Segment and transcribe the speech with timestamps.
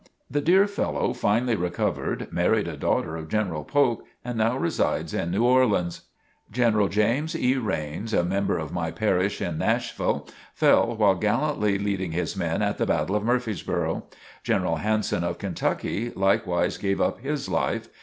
[0.31, 5.29] The dear fellow finally recovered, married a daughter of General Polk, and now resides in
[5.29, 6.01] New Orleans.
[6.51, 7.55] General James E.
[7.55, 12.79] Rains, a member of my parish in Nashville, fell while gallantly leading his men at
[12.79, 14.05] the battle of Murfreesboro.
[14.41, 17.87] General Hanson of Kentucky, likewise gave up his life.